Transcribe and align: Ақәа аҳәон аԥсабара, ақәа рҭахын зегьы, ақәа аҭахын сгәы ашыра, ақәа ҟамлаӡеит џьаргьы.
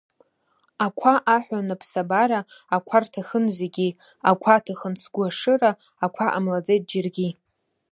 Ақәа 0.85 1.13
аҳәон 1.33 1.67
аԥсабара, 1.75 2.39
ақәа 2.75 2.97
рҭахын 3.03 3.45
зегьы, 3.57 3.87
ақәа 4.29 4.49
аҭахын 4.55 4.93
сгәы 5.01 5.23
ашыра, 5.29 5.71
ақәа 6.05 6.25
ҟамлаӡеит 6.33 6.83
џьаргьы. 6.89 7.29